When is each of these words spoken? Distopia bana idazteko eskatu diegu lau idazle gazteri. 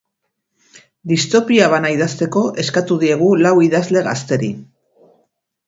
Distopia 1.11 1.67
bana 1.73 1.91
idazteko 1.97 2.43
eskatu 2.65 2.99
diegu 3.05 3.29
lau 3.45 3.55
idazle 3.69 4.05
gazteri. 4.11 4.53